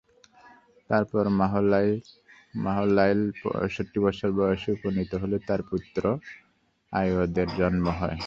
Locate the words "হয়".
7.99-8.17